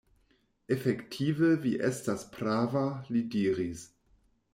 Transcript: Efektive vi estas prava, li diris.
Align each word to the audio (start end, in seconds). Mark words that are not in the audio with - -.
Efektive 0.75 1.49
vi 1.65 1.73
estas 1.89 2.23
prava, 2.37 2.83
li 3.11 3.23
diris. 3.37 3.85